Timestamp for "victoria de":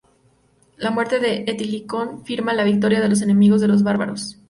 2.63-3.07